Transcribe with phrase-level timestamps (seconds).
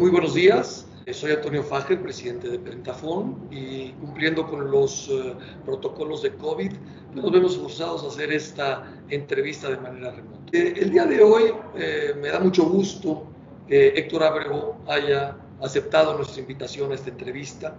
[0.00, 0.86] muy buenos días.
[1.12, 5.34] Soy Antonio Fager, presidente de Pentafón, y cumpliendo con los uh,
[5.66, 6.72] protocolos de COVID,
[7.12, 10.40] pues nos vemos forzados a hacer esta entrevista de manera remota.
[10.52, 13.26] Eh, el día de hoy eh, me da mucho gusto
[13.68, 17.76] que Héctor Abrego haya aceptado nuestra invitación a esta entrevista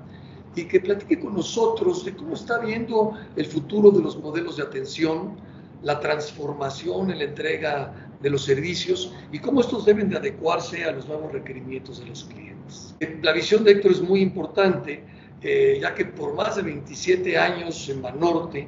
[0.56, 4.64] y que platique con nosotros de cómo está viendo el futuro de los modelos de
[4.64, 5.38] atención,
[5.82, 10.92] la transformación en la entrega de los servicios y cómo estos deben de adecuarse a
[10.92, 12.96] los nuevos requerimientos de los clientes.
[13.22, 15.04] La visión de Héctor es muy importante,
[15.42, 18.68] eh, ya que por más de 27 años en Banorte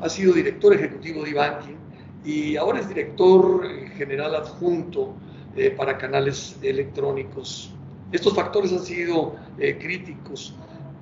[0.00, 1.76] ha sido director ejecutivo de Ibanking
[2.24, 5.14] y ahora es director general adjunto
[5.56, 7.74] eh, para canales electrónicos.
[8.12, 10.54] Estos factores han sido eh, críticos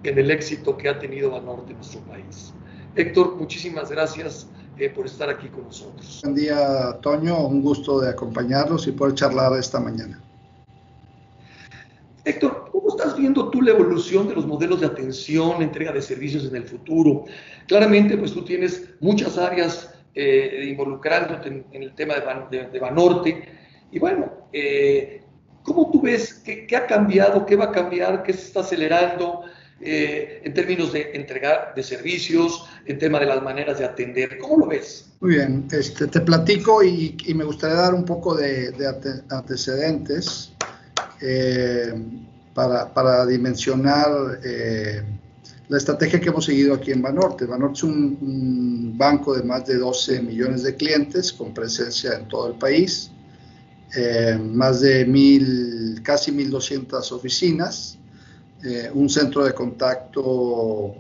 [0.03, 2.55] en el éxito que ha tenido Banorte en nuestro país.
[2.97, 4.49] Héctor, muchísimas gracias
[4.81, 6.21] eh, por estar aquí con nosotros.
[6.23, 7.47] Buen día, Toño.
[7.47, 10.19] Un gusto de acompañarlos y poder charlar esta mañana.
[12.25, 16.47] Héctor, ¿cómo estás viendo tú la evolución de los modelos de atención, entrega de servicios
[16.47, 17.27] en el futuro?
[17.67, 22.15] Claramente, pues tú tienes muchas áreas eh, involucrándote en, el tema
[22.51, 23.51] de, de, Banorte.
[23.93, 25.23] Y bueno, eh,
[25.63, 29.43] ¿cómo tú ves qué, qué, ha cambiado, qué va a cambiar, qué se está acelerando?
[29.83, 34.37] Eh, en términos de entregar de servicios, en tema de las maneras de atender.
[34.37, 35.07] ¿Cómo lo ves?
[35.21, 38.75] Muy bien, este, te platico y, me gustaría dar un poco de,
[39.31, 40.53] antecedentes
[41.23, 41.95] eh,
[42.53, 45.03] para, para, dimensionar eh,
[45.69, 47.47] la estrategia que hemos seguido aquí en Banorte.
[47.47, 52.29] Banorte es un, un, banco de más de 12 millones de clientes con presencia en
[52.29, 53.11] todo el país,
[54.43, 58.00] más de mil, casi 1.200 oficinas
[58.63, 60.95] eh, un centro de contacto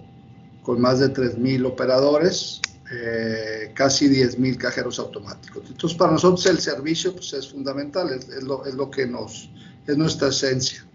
[0.62, 5.64] con más de 3.000 operadores, eh, casi 10.000 cajeros automáticos.
[5.68, 9.50] Entonces, para nosotros el servicio pues, es fundamental, es, lo, que nos,
[9.86, 10.86] es nuestra esencia.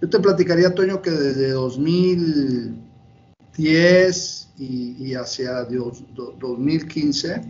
[0.00, 7.42] Yo te platicaría, Toño, que desde 2010 y, y hacia 2015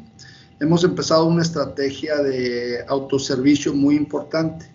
[0.59, 4.72] hemos empezado una estrategia de autoservicio muy importante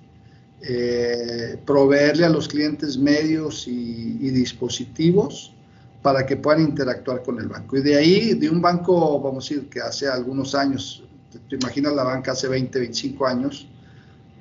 [0.59, 5.53] eh, proveerle a los clientes medios y, dispositivos
[6.01, 7.77] para que puedan interactuar con el banco.
[7.77, 11.03] Y de ahí, de un banco, vamos a decir, que hace algunos años,
[11.47, 13.67] te, imaginas la banca hace 20, 25 años,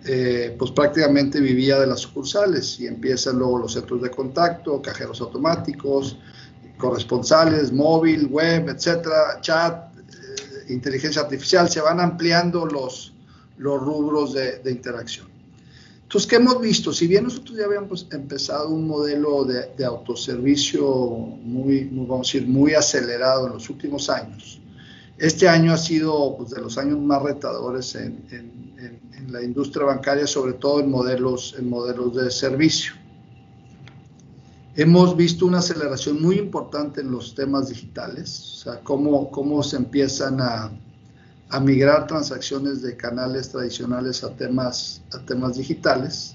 [0.07, 5.21] eh, pues prácticamente vivía de las sucursales y empiezan luego los centros de contacto, cajeros
[5.21, 6.19] automáticos,
[6.79, 13.13] corresponsales, móvil, web, etcétera, chat, eh, inteligencia artificial, se van ampliando los,
[13.59, 15.36] los rubros de, de interacción.
[16.07, 16.93] Entonces, ¿qué hemos visto?
[16.93, 22.75] Si bien nosotros ya habíamos empezado un modelo de, autoservicio muy, vamos a decir, muy
[22.75, 24.61] acelerado en los últimos años,
[25.19, 28.23] este año ha sido pues, de los años más retadores en,
[29.31, 32.93] la industria bancaria, sobre todo en modelos, en modelos de servicio.
[34.77, 39.79] Hemos visto una aceleración muy importante en los temas digitales, o sea, cómo, cómo se
[39.79, 40.71] empiezan a,
[41.49, 46.35] a migrar transacciones de canales tradicionales a temas, a temas digitales.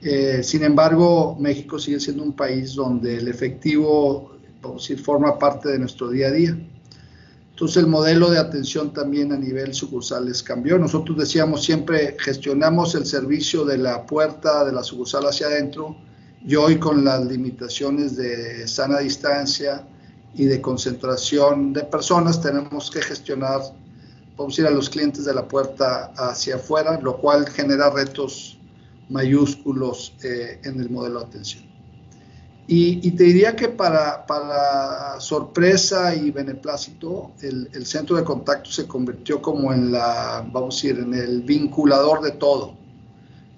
[0.00, 4.32] Eh, sin embargo, México sigue siendo un país donde el efectivo,
[4.62, 6.58] vamos decir, forma parte de nuestro día a día.
[7.50, 10.78] Entonces el modelo de atención también a nivel sucursales cambió.
[10.78, 15.94] Nosotros decíamos siempre gestionamos el servicio de la puerta de la sucursal hacia adentro
[16.44, 19.86] y hoy con las limitaciones de sana distancia
[20.34, 23.60] y de concentración de personas tenemos que gestionar
[24.36, 28.58] podemos ir a los clientes de la puerta hacia afuera, lo cual genera retos
[29.08, 31.72] mayúsculos eh, en el modelo de atención.
[32.68, 38.86] Y, te diría que para, para sorpresa y beneplácito, el, el, centro de contacto se
[38.86, 42.76] convirtió como en la, vamos a decir, en el vinculador de todo.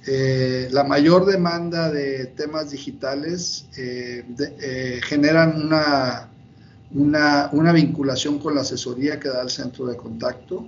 [0.07, 6.29] Eh, la mayor demanda de temas digitales eh, generan una
[6.95, 10.67] una, una, vinculación con la asesoría que da el centro de contacto.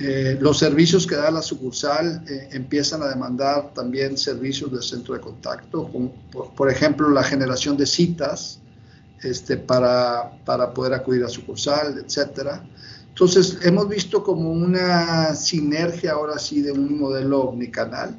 [0.00, 5.14] Eh, los servicios que da la sucursal eh, empiezan a demandar también servicios del centro
[5.14, 8.60] de contacto, como, por, ejemplo la generación de citas
[9.22, 12.62] este, para, para poder acudir a sucursal, etcétera.
[13.08, 18.16] Entonces hemos visto como una sinergia ahora sí de un modelo omnicanal,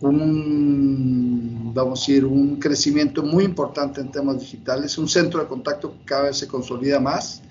[0.00, 5.92] un vamos a decir, un crecimiento muy importante en temas digitales, un centro de contacto
[5.92, 7.42] que cada vez se consolida más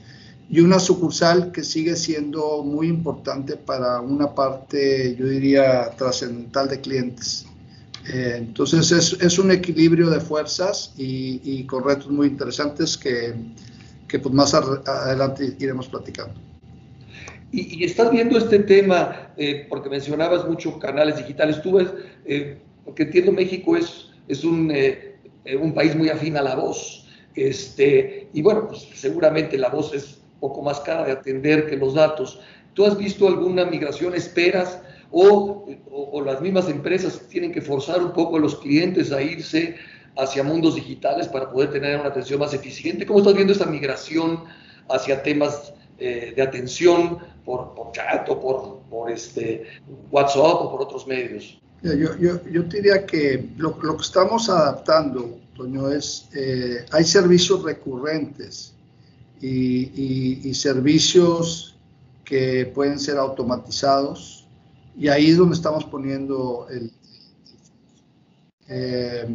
[0.50, 6.81] y una sucursal que sigue siendo muy importante para una parte, yo diría, trascendental de
[6.81, 7.45] clientes.
[8.12, 13.33] Eh, entonces es, es, un equilibrio de fuerzas y, y con retos muy interesantes que,
[14.07, 16.33] que pues más adelante iremos platicando.
[17.51, 21.88] Y, y, estás viendo este tema, eh, porque mencionabas mucho canales digitales, tú ves,
[22.25, 24.74] eh, porque entiendo México es, es un,
[25.62, 27.07] un país muy afín a la voz.
[27.36, 31.78] Este, y bueno, pues seguramente la voz es un poco más cara de atender que
[31.78, 32.39] los datos.
[32.74, 34.13] ¿Tú has visto alguna migración?
[34.16, 34.81] ¿Esperas?
[35.12, 39.75] O, o, las mismas empresas tienen que forzar un poco a los clientes a irse
[40.18, 43.06] hacia mundos digitales para poder tener una atención más eficiente.
[43.06, 44.45] ¿Cómo estás viendo esta migración
[44.89, 49.66] hacia temas eh, de atención por, por, chat o por, por este,
[50.12, 51.60] WhatsApp o por otros medios?
[51.83, 57.63] Yo, yo, yo diría que lo, lo, que estamos adaptando, Toño, es, eh, hay servicios
[57.63, 58.74] recurrentes
[59.42, 61.75] y, y, servicios
[62.24, 64.48] que pueden ser automatizados
[64.95, 66.92] y ahí es donde estamos poniendo el,
[68.74, 69.25] eh,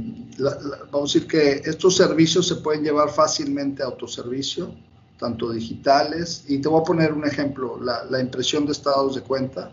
[0.91, 4.75] vamos a decir que estos servicios se pueden llevar fácilmente a autoservicio,
[5.19, 9.71] tanto digitales, y te voy a poner un ejemplo, la, impresión de estados de cuenta.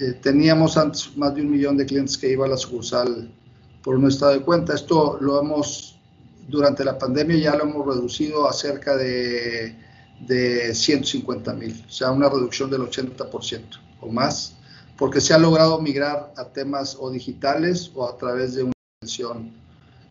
[0.00, 3.30] Eh, teníamos antes más de un millón de clientes que iba a la sucursal
[3.82, 4.74] por un estado de cuenta.
[4.74, 5.98] Esto lo hemos,
[6.48, 9.76] durante la pandemia ya lo hemos reducido a cerca de,
[10.26, 13.62] de 150 mil, o sea, una reducción del 80%
[14.00, 14.56] o más,
[14.96, 18.72] porque se ha logrado migrar a temas o digitales o a través de un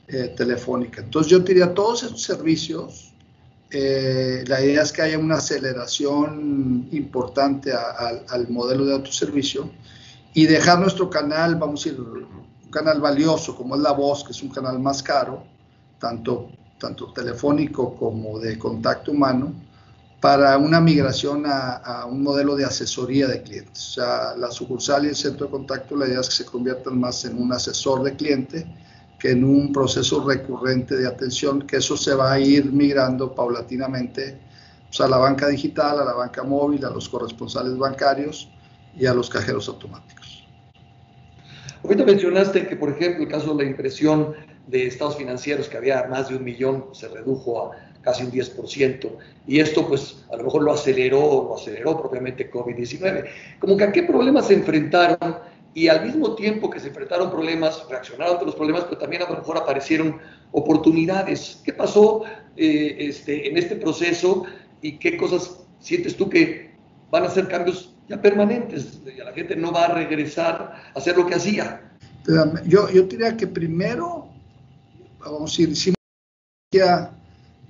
[0.08, 1.02] eh, telefónica.
[1.02, 3.14] Entonces yo diría, todos esos servicios,
[3.70, 9.70] eh, la idea es que haya una aceleración importante al modelo de autoservicio
[10.34, 14.32] y dejar nuestro canal, vamos a decir, un canal valioso como es la voz, que
[14.32, 15.44] es un canal más caro,
[16.00, 16.50] tanto,
[16.80, 19.54] tanto telefónico como de contacto humano,
[20.22, 23.90] para una migración a, a, un modelo de asesoría de clientes.
[23.90, 27.00] O sea, la sucursal y el centro de contacto, la idea es que se conviertan
[27.00, 28.66] más en un asesor de cliente
[29.20, 34.38] que en un proceso recurrente de atención, que eso se va a ir migrando paulatinamente
[34.88, 38.50] pues, a la banca digital, a la banca móvil, a los corresponsales bancarios
[38.96, 40.48] y a los cajeros automáticos.
[41.84, 44.34] Ahorita mencionaste que, por ejemplo, el caso de la impresión
[44.68, 47.72] de estados financieros, que había más de un millón, se redujo a
[48.02, 49.10] casi un 10%,
[49.48, 53.26] y esto pues a lo mejor lo aceleró, lo aceleró propiamente COVID-19.
[53.60, 55.38] Como que a qué problemas se enfrentaron
[55.74, 59.30] y al mismo tiempo que se enfrentaron problemas, reaccionaron ante los problemas, pero también a
[59.30, 60.20] lo mejor aparecieron
[60.52, 61.62] oportunidades.
[61.64, 62.24] ¿Qué pasó
[62.56, 64.44] eh, este, en este proceso
[64.82, 66.72] y qué cosas sientes tú que
[67.12, 69.00] van a ser cambios ya permanentes?
[69.18, 71.92] La gente no va a regresar a hacer lo que hacía.
[72.66, 74.28] Yo, yo diría que primero,
[75.20, 75.94] vamos a decir,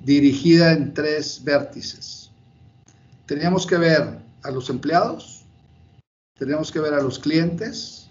[0.03, 2.31] dirigida en tres vértices.
[3.25, 5.36] Teníamos que ver a los empleados,
[6.37, 8.09] teníamos que ver a los clientes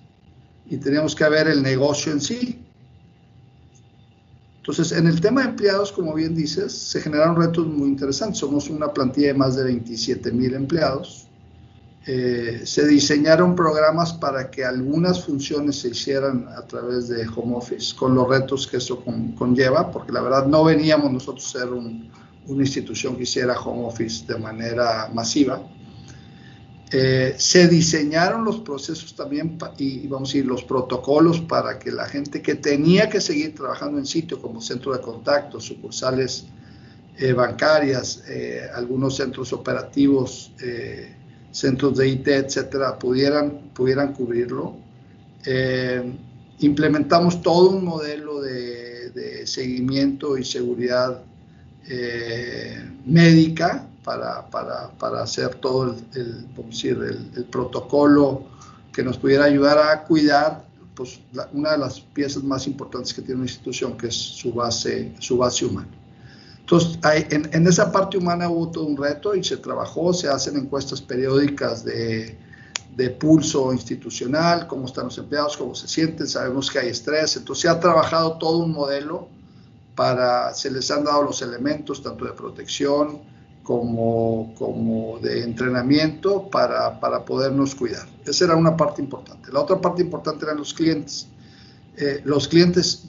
[0.68, 2.62] y teníamos que ver el negocio en sí.
[4.58, 8.38] Entonces, en el tema de empleados, como bien dices, se generaron retos muy interesantes.
[8.38, 11.28] Somos una plantilla de más de 27 mil empleados.
[12.04, 17.94] Eh, se diseñaron programas para que algunas funciones se hicieran a través de home office,
[17.94, 19.04] con los retos que eso
[19.36, 24.24] conlleva, porque la verdad no veníamos nosotros a ser una institución que hiciera home office
[24.26, 25.60] de manera masiva.
[26.92, 32.06] Eh, se diseñaron los procesos también y, vamos a decir, los protocolos para que la
[32.06, 36.46] gente que tenía que seguir trabajando en sitio como centro de contacto, sucursales
[37.18, 40.52] eh, bancarias, eh, algunos centros operativos,
[41.50, 44.76] centros de IT, etcétera, pudieran, pudieran cubrirlo.
[46.60, 51.22] implementamos todo un modelo de, de seguimiento y seguridad
[53.06, 56.96] médica para, para, para hacer todo el, el, decir,
[57.34, 58.44] el, protocolo
[58.92, 61.18] que nos pudiera ayudar a cuidar pues,
[61.52, 65.38] una de las piezas más importantes que tiene una institución, que es su base, su
[65.38, 65.88] base humana.
[66.60, 70.28] Entonces, hay, en, en, esa parte humana hubo todo un reto y se trabajó, se
[70.28, 72.38] hacen encuestas periódicas de,
[72.94, 77.62] de pulso institucional, cómo están los empleados, cómo se sienten, sabemos que hay estrés, entonces
[77.62, 79.26] se ha trabajado todo un modelo
[79.96, 83.34] para, se les han dado los elementos tanto de protección,
[83.66, 88.06] como, como de entrenamiento para, para, podernos cuidar.
[88.24, 89.52] Esa era una parte importante.
[89.52, 91.26] La otra parte importante eran los clientes.
[91.96, 93.08] Eh, los clientes,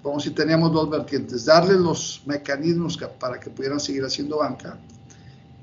[0.00, 4.78] como si teníamos dos vertientes, darles los mecanismos para que pudieran seguir haciendo banca.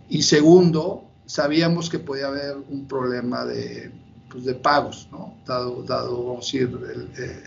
[0.10, 3.90] Y segundo, sabíamos que podía haber un problema de,
[4.30, 5.34] pues de pagos, ¿no?
[5.48, 7.44] dado, dado, vamos a decir, el, eh,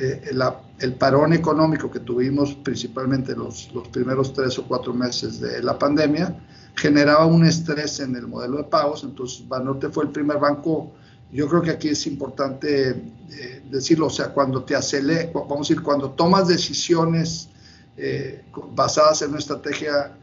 [0.00, 0.30] eh,
[0.78, 5.78] el parón económico que tuvimos principalmente los, los primeros tres o cuatro meses de la
[5.78, 6.34] pandemia
[6.74, 10.92] generaba un estrés en el modelo de pagos, entonces Banorte fue el primer banco,
[11.30, 15.68] yo creo que aquí es importante eh, decirlo, o sea, cuando te acelera, vamos a
[15.68, 17.50] decir, cuando tomas decisiones
[17.98, 18.42] eh,
[18.72, 20.16] basadas en una estrategia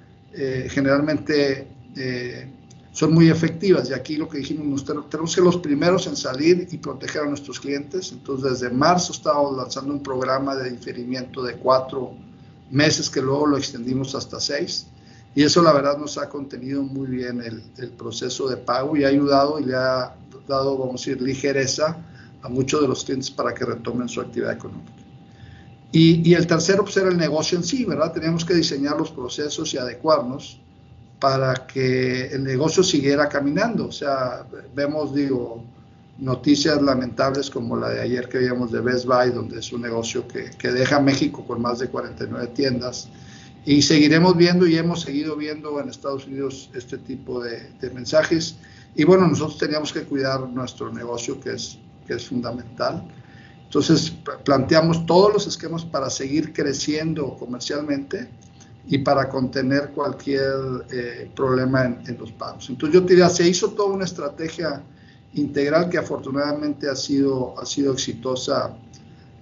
[0.69, 1.67] generalmente
[2.97, 3.87] son muy efectivas.
[3.91, 7.25] Y aquí lo que dijimos, tenemos que ser los primeros en salir y proteger a
[7.27, 8.11] nuestros clientes.
[8.11, 12.15] Entonces, desde marzo estamos lanzando un programa de diferimiento de cuatro
[12.71, 14.87] meses que luego lo extendimos hasta seis.
[15.35, 19.03] Y eso la verdad nos ha contenido muy bien el, el proceso de pago y
[19.03, 20.15] ha ayudado y le ha
[20.47, 22.03] dado, vamos a decir, ligereza
[22.41, 24.91] a muchos de los clientes para que retomen su actividad económica.
[25.91, 28.11] Y, y, el tercero, pues era el negocio en sí, ¿verdad?
[28.11, 30.61] Teníamos que diseñar los procesos y adecuarnos
[31.19, 33.87] para que el negocio siguiera caminando.
[33.87, 34.45] O sea,
[34.75, 35.63] vemos, digo,
[36.19, 40.27] noticias lamentables como la de ayer que veíamos de Best Buy, donde es un negocio
[40.27, 43.09] que, que deja México con más de 49 tiendas.
[43.65, 48.55] Y seguiremos viendo y hemos seguido viendo en Estados Unidos este tipo de, de mensajes.
[48.95, 53.03] Y bueno, nosotros teníamos que cuidar nuestro negocio, que es, que es fundamental.
[53.65, 54.13] Entonces,
[54.45, 58.29] planteamos todos los esquemas para seguir creciendo comercialmente
[58.87, 62.69] y para contener cualquier eh, problema en, los pagos.
[62.69, 64.81] Entonces yo diría, se hizo toda una estrategia
[65.33, 68.77] integral que afortunadamente ha sido, ha sido exitosa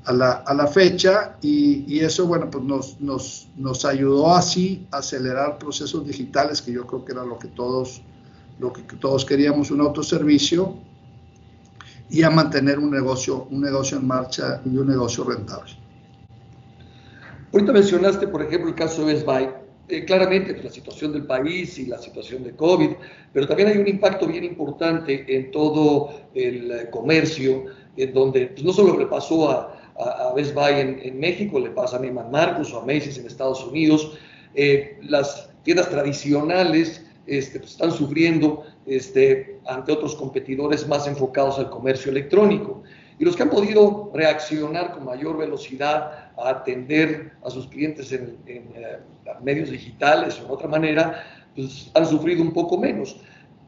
[0.06, 4.88] a la, a la fecha y, y, eso, bueno, pues nos, nos, nos, ayudó así
[4.92, 8.02] a acelerar procesos digitales, que yo creo que era lo que todos,
[8.60, 10.76] lo que todos queríamos, un autoservicio,
[12.10, 15.85] y a mantener un negocio, un negocio en marcha y un negocio rentable.
[17.56, 19.48] Ahorita mencionaste, por ejemplo, el caso de Best Buy.
[19.88, 22.90] Eh, claramente pues, la situación del país y la situación de COVID,
[23.32, 27.64] pero también hay un impacto bien importante en todo el eh, comercio,
[27.96, 31.96] en donde pues, no solo le pasó a, a, Best Buy en, México, le pasa
[31.96, 34.18] a Neiman Marcus o a Macy's en Estados Unidos.
[34.54, 41.70] Eh, las tiendas tradicionales este, pues, están sufriendo este, ante otros competidores más enfocados al
[41.70, 42.84] comercio electrónico.
[43.18, 48.38] Y los que han podido reaccionar con mayor velocidad a atender a sus clientes en,
[48.46, 49.00] eh,
[49.42, 51.24] medios digitales o en otra manera,
[51.56, 53.18] pues han sufrido un poco menos.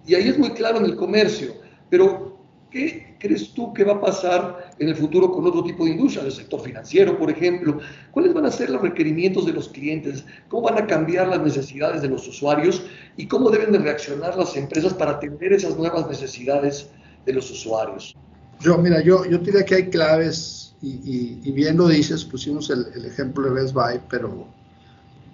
[0.05, 1.53] Y ahí es muy claro en el comercio.
[1.89, 2.37] Pero,
[2.69, 6.25] ¿qué crees tú que va a pasar en el futuro con otro tipo de industria,
[6.25, 7.79] el sector financiero, por ejemplo?
[8.11, 10.25] ¿Cuáles van a ser los requerimientos de los clientes?
[10.49, 12.85] ¿Cómo van a cambiar las necesidades de los usuarios?
[13.15, 16.89] ¿Y cómo deben de reaccionar las empresas para atender esas nuevas necesidades
[17.25, 18.15] de los usuarios?
[18.59, 23.45] Yo, mira, yo, yo diría que hay claves, y, bien lo dices, pusimos el, ejemplo
[23.45, 24.47] de Best Buy, pero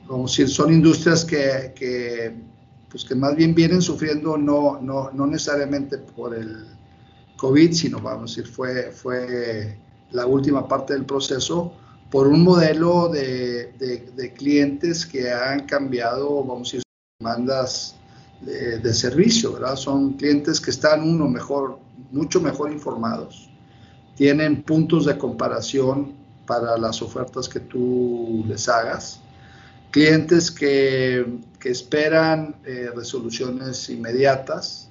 [0.08, 2.36] como si son industrias que, que,
[2.89, 6.68] pues que más bien vienen sufriendo no, no, no necesariamente por el
[7.38, 9.77] COVID, sino vamos a decir, fue, fue
[10.12, 11.74] la última parte del proceso,
[12.12, 16.84] por un modelo de, de, de clientes que han cambiado, vamos a decir,
[17.20, 17.96] demandas
[18.42, 19.75] de, servicio, ¿verdad?
[19.75, 21.80] Son clientes que están, uno, mejor,
[22.12, 23.50] mucho mejor informados,
[24.16, 26.14] tienen puntos de comparación
[26.46, 29.20] para las ofertas que tú les hagas,
[29.92, 34.90] clientes que, que esperan eh, resoluciones inmediatas,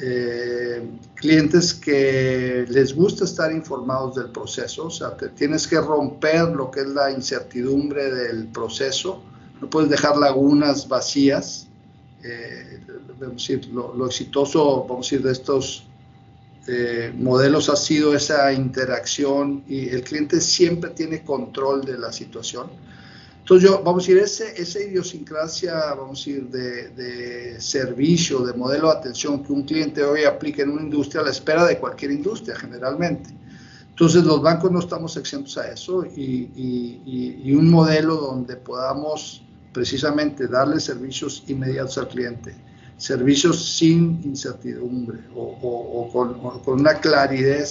[0.00, 6.48] eh, clientes que les gusta estar informados del proceso, o sea, te tienes que romper
[6.48, 9.22] lo que es la incertidumbre del proceso,
[9.60, 11.68] no puedes dejar lagunas vacías,
[12.24, 12.80] eh,
[13.20, 15.84] decir, lo, exitoso, vamos a decir, de estos
[16.66, 22.68] eh, modelos ha sido esa interacción y el cliente siempre tiene control de la situación.
[23.40, 28.52] Entonces, yo, vamos a decir, ese, esa idiosincrasia, vamos a decir, de, de, servicio, de
[28.52, 31.78] modelo de atención que un cliente hoy aplica en una industria, a la espera de
[31.78, 33.30] cualquier industria generalmente.
[33.90, 39.42] Entonces, los bancos no estamos exentos a eso y un modelo donde podamos
[39.72, 42.54] precisamente darle servicios inmediatos al cliente,
[43.02, 47.68] servicios sin incertidumbre o, con, una claridad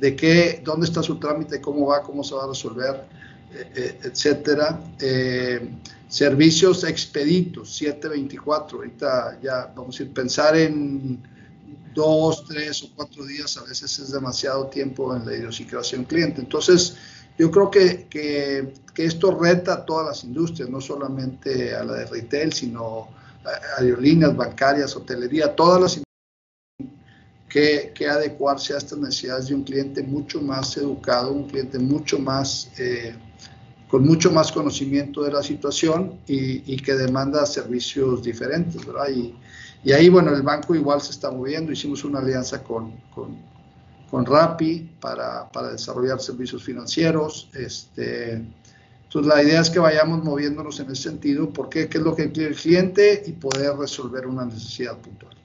[0.00, 3.04] de qué, dónde está su trámite, cómo va, cómo se va a resolver,
[3.52, 4.80] eh, eh, etcétera.
[5.00, 5.70] Eh,
[6.08, 11.22] servicios expeditos, 724, ahorita ya vamos a ir pensar en
[11.94, 16.40] dos, tres o cuatro días, a veces es demasiado tiempo en la idiosincrasia cliente.
[16.40, 16.96] Entonces,
[17.38, 22.06] yo creo que, que, esto reta a todas las industrias, no solamente a la de
[22.06, 23.08] retail, sino
[23.78, 26.02] aerolíneas, bancarias, hotelería, todas las
[27.48, 32.18] que, que adecuarse a estas necesidades de un cliente mucho más educado, un cliente mucho
[32.18, 33.14] más, eh,
[33.88, 39.08] con mucho más conocimiento de la situación y, y que demanda servicios diferentes, ¿verdad?
[39.14, 39.34] Y,
[39.84, 43.54] y, ahí, bueno, el banco igual se está moviendo, hicimos una alianza con, con
[44.14, 47.50] con Rappi para, para desarrollar servicios financieros.
[47.52, 48.46] Este,
[49.14, 52.32] entonces, la idea es que vayamos moviéndonos en ese sentido, porque qué es lo que
[52.32, 55.36] quiere el cliente y poder resolver una necesidad puntual.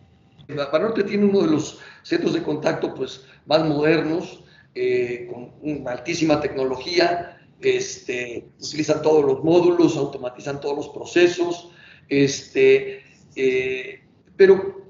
[0.72, 6.42] Banorte tiene uno de los centros de contacto pues, más modernos, eh, con una altísima
[6.42, 11.70] tecnología, este, utilizan todos los módulos, automatizan todos los procesos,
[12.08, 13.04] este,
[13.36, 14.02] eh,
[14.36, 14.82] pero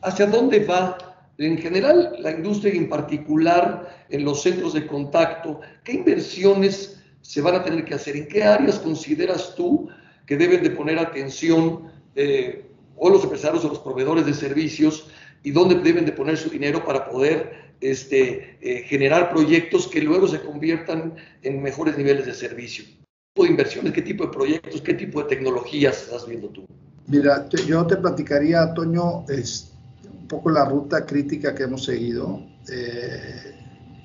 [0.00, 0.96] ¿hacia dónde va
[1.38, 5.58] en general la industria y en particular en los centros de contacto?
[5.82, 8.16] ¿Qué inversiones se van a tener que hacer?
[8.16, 9.88] ¿En qué áreas consideras tú
[10.26, 15.08] que deben de poner atención eh, o los empresarios o los proveedores de servicios
[15.42, 20.28] y dónde deben de poner su dinero para poder este, eh, generar proyectos que luego
[20.28, 22.84] se conviertan en mejores niveles de servicio?
[22.84, 26.66] ¿Qué tipo de inversiones, qué tipo de proyectos, qué tipo de tecnologías estás viendo tú?
[27.06, 29.72] Mira, yo te platicaría, Toño, es
[30.04, 32.40] un poco la ruta crítica que hemos seguido.
[32.72, 33.52] Eh,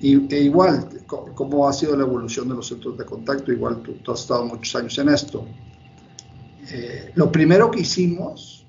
[0.00, 3.94] y, e igual, cómo ha sido la evolución de los centros de contacto, igual tú,
[4.04, 5.44] tú has estado muchos años en esto.
[6.70, 8.64] Eh, lo primero que hicimos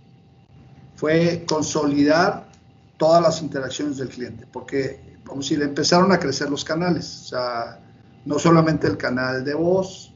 [0.96, 2.50] fue consolidar
[2.98, 7.28] todas las interacciones del cliente, porque, vamos a decir, empezaron a crecer los canales, o
[7.28, 7.80] sea,
[8.26, 10.14] no solamente el canal de voz,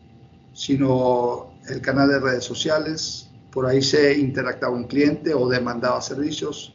[0.54, 6.74] sino el canal de redes sociales, por ahí se interactaba un cliente o demandaba servicios,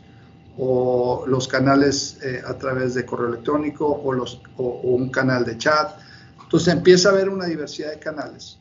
[0.59, 5.57] o los canales eh, a través de correo electrónico o, los, o, un canal de
[5.57, 5.97] chat.
[6.43, 8.59] Entonces empieza a haber una diversidad de canales.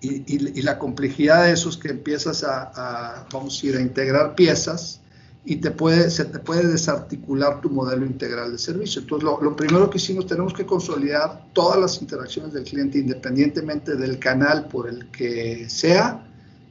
[0.00, 3.80] Y, y, la complejidad de eso es que empiezas a, a, vamos a ir a
[3.80, 5.00] integrar piezas
[5.46, 9.00] y te puede, se te puede desarticular tu modelo integral de servicio.
[9.00, 13.96] Entonces, lo, lo, primero que hicimos, tenemos que consolidar todas las interacciones del cliente, independientemente
[13.96, 16.26] del canal por el que sea,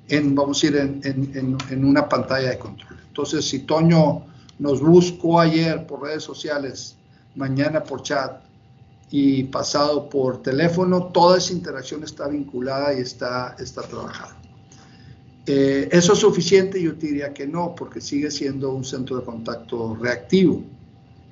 [0.09, 3.02] en, vamos a ir en, en, en una pantalla de control.
[3.13, 4.23] Entonces, si Toño
[4.57, 6.95] nos buscó ayer por redes sociales,
[7.35, 8.41] mañana por chat
[9.11, 14.35] y pasado por teléfono, toda esa interacción está vinculada y está, está trabajada.
[15.45, 16.81] Eh, ¿Eso es suficiente?
[16.81, 20.63] Yo diría que no, porque sigue siendo un centro de contacto reactivo.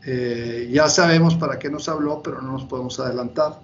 [0.05, 3.59] Eh, ya sabemos para qué nos habló, pero no nos podemos adelantar.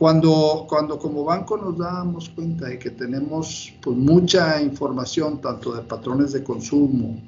[0.00, 5.82] Cuando, cuando como banco nos damos cuenta de que tenemos pues, mucha información, tanto de
[5.82, 7.20] patrones de consumo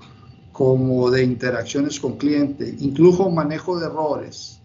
[0.52, 4.58] como de interacciones con cliente, incluso manejo de errores,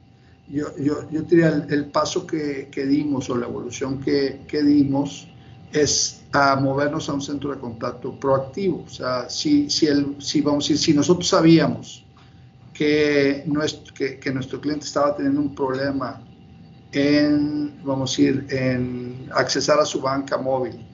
[0.47, 4.63] yo, yo, yo diría el, el paso que, que, dimos o la evolución que, que
[4.63, 5.27] dimos
[5.73, 8.85] es a movernos a un centro de contacto proactivo.
[8.87, 12.05] O sea, si, si, el, si, vamos a decir, si nosotros sabíamos
[12.73, 16.23] que nuestro, que, que nuestro cliente estaba teniendo un problema
[16.91, 20.85] en, vamos a ir, en accesar a su banca móvil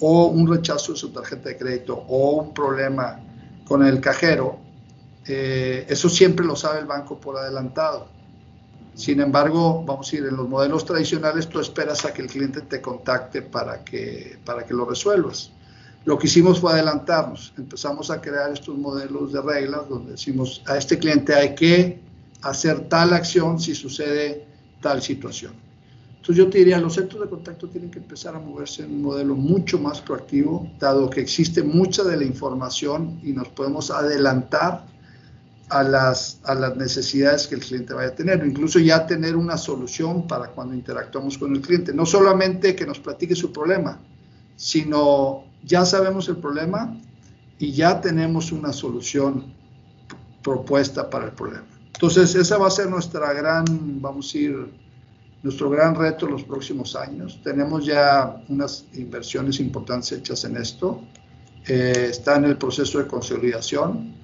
[0.00, 3.20] o un rechazo de su tarjeta de crédito o un problema
[3.64, 4.58] con el cajero,
[5.26, 8.08] eh, eso siempre lo sabe el banco por adelantado.
[8.94, 12.60] Sin embargo, vamos a ir en los modelos tradicionales, tú esperas a que el cliente
[12.62, 15.50] te contacte para que, para que lo resuelvas.
[16.04, 17.54] Lo que hicimos fue adelantarnos.
[17.56, 22.00] Empezamos a crear estos modelos de reglas donde decimos a este cliente hay que
[22.42, 24.51] hacer tal acción si sucede
[24.82, 25.54] tal situación.
[26.22, 29.02] Entonces yo te diría, los centros de contacto tienen que empezar a moverse en un
[29.02, 34.86] modelo mucho más proactivo, dado que existe mucha de la información y nos podemos adelantar
[35.68, 39.56] a las, a las necesidades que el cliente vaya a tener, incluso ya tener una
[39.56, 41.92] solución para cuando interactuamos con el cliente.
[41.94, 43.98] No solamente que nos platique su problema,
[44.54, 47.00] sino ya sabemos el problema
[47.58, 49.54] y ya tenemos una solución
[50.42, 51.71] propuesta para el problema.
[52.02, 53.64] Entonces, esa va a ser nuestra gran,
[54.02, 54.72] vamos a ir,
[55.44, 57.38] nuestro gran reto en los próximos años.
[57.44, 61.00] Tenemos ya unas inversiones importantes hechas en esto.
[61.64, 64.16] Eh, está en el proceso de consolidación,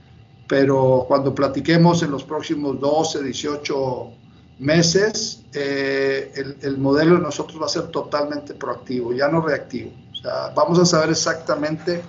[0.48, 4.10] pero cuando platiquemos en los próximos 12, 18
[4.58, 9.92] meses, eh, el, el, modelo de nosotros va a ser totalmente proactivo, ya no reactivo.
[10.10, 12.02] O sea, vamos a saber exactamente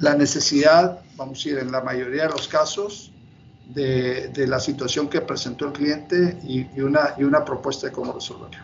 [0.00, 3.10] la necesidad, vamos a ir en la mayoría de los casos,
[3.68, 8.58] de, la situación que presentó el cliente y, una, y una propuesta de cómo resolverlo.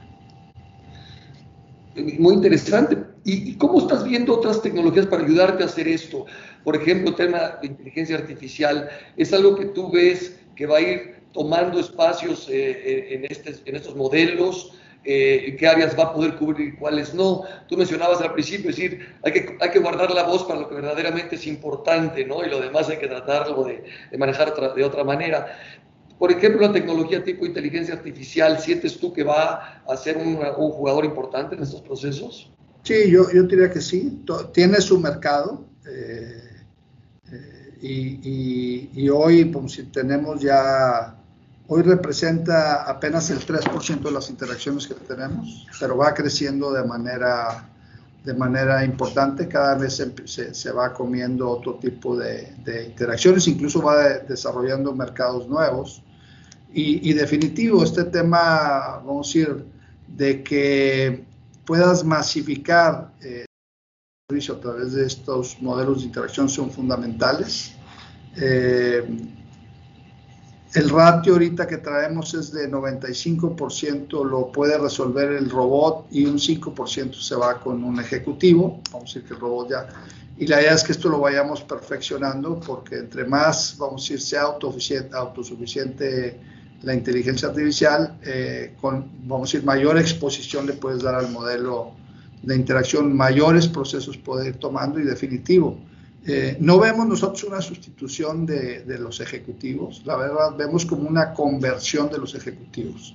[2.18, 2.98] Muy interesante.
[3.24, 6.26] ¿Y, ¿Y cómo estás viendo otras tecnologías para ayudarte a hacer esto?
[6.64, 10.80] Por ejemplo, el tema de inteligencia artificial, ¿es algo que tú ves que va a
[10.80, 14.72] ir tomando espacios eh, en, este, en estos modelos?
[15.04, 17.42] Eh, qué áreas va a poder cubrir y cuáles no.
[17.68, 20.68] Tú mencionabas al principio, es decir, hay que, hay que guardar la voz para lo
[20.68, 22.44] que verdaderamente es importante, ¿no?
[22.44, 25.46] Y lo demás hay que tratarlo de, de manejar de otra manera.
[26.18, 30.70] Por ejemplo, la tecnología tipo inteligencia artificial, ¿sientes tú que va a ser un, un
[30.70, 32.50] jugador importante en estos procesos?
[32.84, 34.22] Sí, yo, yo diría que sí.
[34.52, 35.64] Tiene su mercado.
[35.86, 36.50] Eh,
[37.32, 41.16] eh, y, y, y, hoy pues, tenemos ya
[41.66, 47.70] Hoy representa apenas el 3% de las interacciones que tenemos, pero va creciendo de manera,
[48.22, 49.48] de manera importante.
[49.48, 49.96] Cada vez
[50.27, 56.03] se, se va comiendo otro tipo de, de, interacciones, incluso va de, desarrollando mercados nuevos.
[56.72, 59.64] Y, y, definitivo, este tema, vamos a decir,
[60.09, 61.24] de que
[61.64, 63.46] puedas masificar eh, el
[64.29, 67.74] servicio a través de estos modelos de interacción son fundamentales
[68.37, 69.07] Eh,
[70.74, 76.37] el ratio ahorita que traemos es de 95% lo puede resolver el robot y un
[76.37, 78.80] 5% se va con un ejecutivo.
[78.90, 79.87] Vamos a decir que el robot ya...
[80.37, 84.20] Y la idea es que esto lo vayamos perfeccionando porque entre más, vamos a decir,
[84.20, 86.40] sea autosuficiente,
[86.82, 91.92] la inteligencia artificial, eh, con, vamos a decir, mayor exposición le puedes dar al modelo
[92.42, 95.78] de interacción, mayores procesos poder ir tomando y definitivo
[96.26, 102.10] eh, no vemos nosotros una sustitución de, los ejecutivos, la verdad, vemos como una conversión
[102.10, 103.14] de los ejecutivos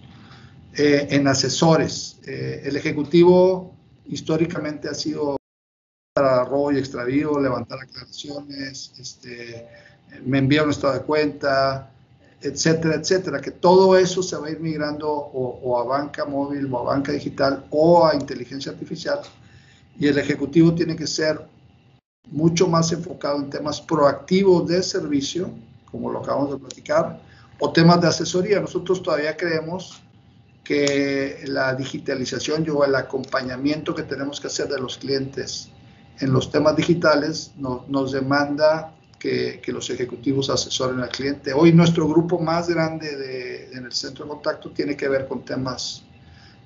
[0.76, 2.20] eh, en asesores.
[2.28, 3.74] Eh, el ejecutivo
[4.06, 5.38] históricamente ha sido
[6.14, 9.68] para robo y extravío, levantar aclaraciones, este,
[10.26, 11.92] me envía un estado de cuenta,
[12.42, 16.80] etcétera, etcétera, que todo eso se va a ir migrando o a banca móvil o
[16.80, 19.22] a banca digital o a inteligencia artificial
[20.00, 21.42] y el ejecutivo tiene que ser
[22.32, 25.50] mucho más enfocado en temas proactivos de servicio,
[25.92, 27.22] como lo acabamos de platicar,
[27.60, 28.60] o temas de asesoría.
[28.60, 30.02] Nosotros todavía creemos
[30.64, 35.70] que la digitalización y el acompañamiento que tenemos que hacer de los clientes
[36.20, 41.54] en los temas digitales nos demanda que, los ejecutivos asesoren al cliente.
[41.54, 46.04] Hoy nuestro grupo más grande en el centro de contacto tiene que ver con temas,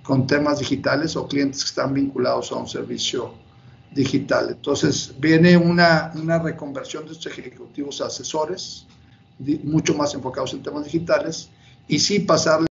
[0.04, 3.34] con temas digitales o clientes que están vinculados a un servicio
[3.93, 4.49] digital.
[4.49, 8.88] Entonces, viene una, una reconversión de estos ejecutivos a asesores,
[9.63, 11.49] mucho más enfocados en temas digitales,
[11.88, 12.67] y sí pasarle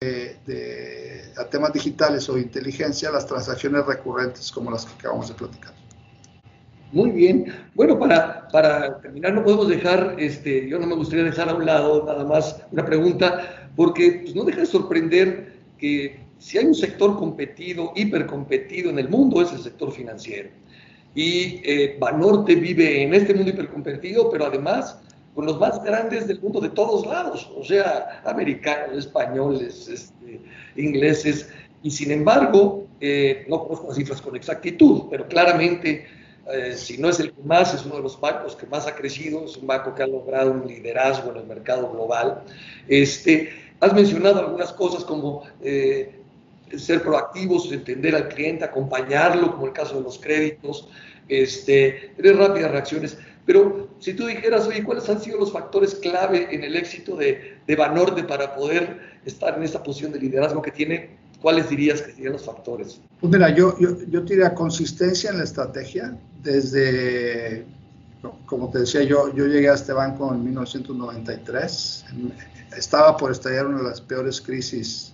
[0.00, 5.74] de, a temas digitales o inteligencia las transacciones recurrentes como las que acabamos de platicar.
[6.92, 7.52] Muy bien.
[7.74, 11.66] Bueno, para, para terminar, no podemos dejar, este, yo no me gustaría dejar a un
[11.66, 16.74] lado nada más una pregunta, porque pues, no deja de sorprender que si hay un
[16.74, 20.50] sector competido, hipercompetido en el mundo, es el sector financiero.
[21.14, 24.98] Y eh, Banorte vive en este mundo hipercompetido, pero además
[25.34, 30.40] con los más grandes del mundo de todos lados, o sea, americanos, españoles, este,
[30.76, 31.50] ingleses,
[31.82, 36.06] y sin embargo, eh, no conozco las cifras con exactitud, pero claramente,
[36.50, 38.94] eh, si no es el que más, es uno de los bancos que más ha
[38.94, 42.42] crecido, es un banco que ha logrado un liderazgo en el mercado global.
[42.88, 46.18] Este, has mencionado algunas cosas como eh,
[46.76, 50.88] ser proactivos, entender al cliente, acompañarlo, como el caso de los créditos,
[51.28, 53.18] este, tener rápidas reacciones.
[53.44, 57.58] Pero si tú dijeras, oye, ¿cuáles han sido los factores clave en el éxito de,
[57.66, 61.10] de Banorte para poder estar en esta posición de liderazgo que tiene?
[61.40, 63.00] ¿Cuáles dirías que serían los factores?
[63.20, 66.18] Pues mira, yo, yo, yo diría consistencia en la estrategia.
[66.42, 67.64] Desde,
[68.46, 72.04] como te decía, yo, yo llegué a este banco en 1993.
[72.76, 75.12] Estaba por estallar una de las peores crisis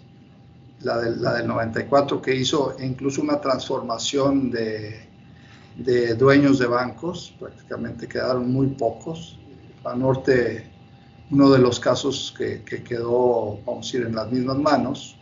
[0.85, 5.13] la la del 94, que hizo incluso una transformación de,
[5.77, 9.39] de dueños de bancos, prácticamente quedaron muy pocos.
[9.83, 10.71] Banorte,
[11.31, 15.17] uno de los casos que, que quedó, vamos a decir, en las mismas manos.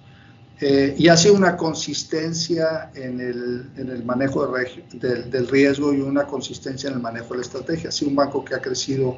[0.61, 5.95] Eh, y ha sido una consistencia en el, en el manejo de, del, del, riesgo
[5.95, 7.89] y una consistencia en el manejo de la estrategia.
[7.89, 9.17] Ha sido un banco que ha crecido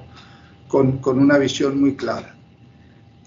[0.69, 2.37] con, con una visión muy clara.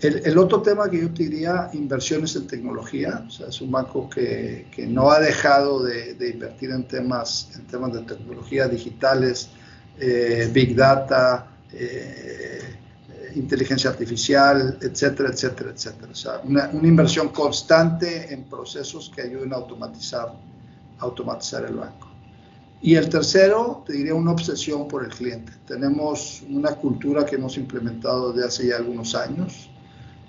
[0.01, 5.09] El, otro tema que yo te diría, inversiones en tecnología, es un banco que, no
[5.09, 9.49] ha dejado de, invertir en temas, en temas de tecnología digitales,
[9.97, 12.75] eh, big data, eh,
[13.35, 16.11] inteligencia artificial, etcétera, etcétera, etcétera.
[16.11, 20.33] O sea, una, una, inversión constante en procesos que ayuden a automatizar,
[20.99, 22.09] automatizar el banco.
[22.81, 25.53] Y el tercero, te diría una obsesión por el cliente.
[25.65, 29.69] Tenemos una cultura que hemos implementado desde hace ya algunos años,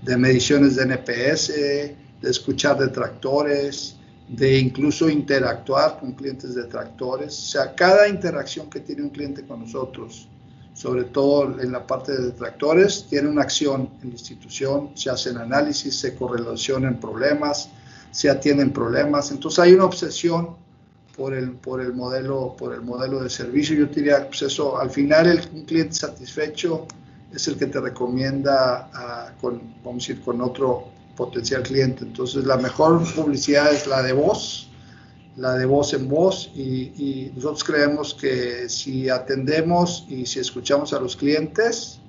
[0.03, 3.97] de mediciones de NPS, de escuchar detractores,
[4.29, 7.39] de incluso interactuar con clientes detractores.
[7.39, 10.29] O sea, cada interacción que tiene un cliente con nosotros,
[10.75, 15.39] sobre todo en la parte de detractores, tiene una acción en la institución, se hacen
[15.39, 17.71] análisis, se correlacionan problemas,
[18.11, 19.31] se atienden problemas.
[19.31, 20.57] Entonces hay una obsesión
[21.17, 23.77] por el, por el, modelo, por el modelo de servicio.
[23.77, 26.87] Yo diría, pues eso, al final el, un cliente satisfecho
[27.35, 32.05] es el que te recomienda ah, con, vamos a ir con otro potencial cliente.
[32.05, 34.69] Entonces, la mejor publicidad es la de voz,
[35.37, 41.01] la de voz en voz, y, nosotros creemos que si atendemos y si escuchamos a
[41.01, 42.01] los clientes,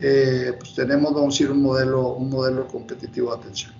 [0.00, 3.72] eh, pues tenemos, vamos a decir, un modelo, un modelo competitivo de atención.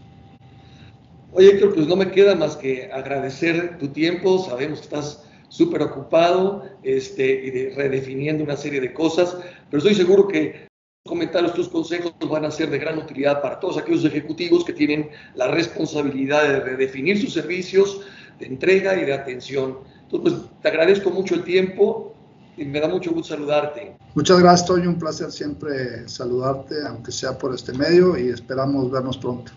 [1.32, 4.42] Oye, Héctor, pues no me queda más que agradecer tu tiempo.
[4.42, 9.36] Sabemos que estás súper ocupado este, y redefiniendo una serie de cosas,
[9.70, 10.65] pero estoy seguro que
[11.06, 15.08] comentarios, tus consejos van a ser de gran utilidad para todos aquellos ejecutivos que tienen
[15.34, 18.02] la responsabilidad de redefinir sus servicios
[18.38, 19.78] de entrega y de atención.
[20.02, 22.14] Entonces, pues, te agradezco mucho el tiempo
[22.56, 23.96] y me da mucho gusto saludarte.
[24.14, 24.90] Muchas gracias, Toño.
[24.90, 29.52] Un placer siempre saludarte, aunque sea por este medio, y esperamos vernos pronto.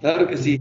[0.00, 0.60] Claro que sí.